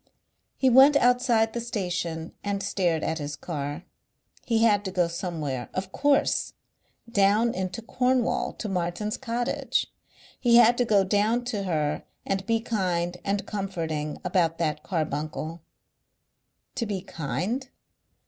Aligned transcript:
He 0.57 0.67
went 0.67 0.95
outside 0.95 1.53
the 1.53 1.59
station 1.61 2.33
and 2.43 2.63
stared 2.63 3.03
at 3.03 3.19
his 3.19 3.35
car. 3.35 3.83
He 4.47 4.63
had 4.63 4.83
to 4.85 4.91
go 4.91 5.07
somewhere. 5.07 5.69
Of 5.75 5.91
course! 5.91 6.53
down 7.07 7.53
into 7.53 7.83
Cornwall 7.83 8.53
to 8.53 8.67
Martin's 8.67 9.15
cottage. 9.15 9.93
He 10.39 10.55
had 10.55 10.75
to 10.79 10.85
go 10.85 11.03
down 11.03 11.45
to 11.45 11.65
her 11.65 12.03
and 12.25 12.43
be 12.47 12.59
kind 12.61 13.17
and 13.23 13.45
comforting 13.45 14.17
about 14.23 14.57
that 14.57 14.81
carbuncle. 14.81 15.61
To 16.73 16.87
be 16.87 17.03
kind?... 17.03 17.69